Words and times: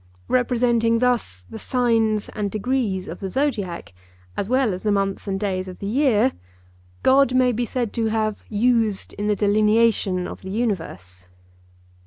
representing 0.29 0.97
thus 0.97 1.43
the 1.51 1.59
signs 1.59 2.27
and 2.29 2.49
degrees 2.49 3.07
of 3.07 3.19
the 3.19 3.29
Zodiac, 3.29 3.93
as 4.35 4.49
well 4.49 4.73
as 4.73 4.81
the 4.81 4.91
months 4.91 5.27
and 5.27 5.39
days 5.39 5.67
of 5.67 5.77
the 5.77 5.85
year, 5.85 6.31
God 7.03 7.35
may 7.35 7.51
be 7.51 7.67
said 7.67 7.93
to 7.93 8.07
have 8.07 8.43
'used 8.49 9.13
in 9.13 9.27
the 9.27 9.35
delineation 9.35 10.27
of 10.27 10.41
the 10.41 10.49
universe. 10.49 11.27